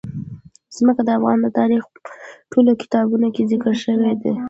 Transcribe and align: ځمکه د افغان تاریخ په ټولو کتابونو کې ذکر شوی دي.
ځمکه 0.75 1.01
د 1.05 1.09
افغان 1.17 1.39
تاریخ 1.59 1.83
په 1.93 1.99
ټولو 2.51 2.71
کتابونو 2.81 3.27
کې 3.35 3.49
ذکر 3.51 3.73
شوی 3.83 4.13
دي. 4.21 4.33